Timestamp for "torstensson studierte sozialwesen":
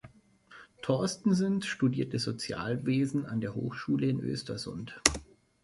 0.81-3.27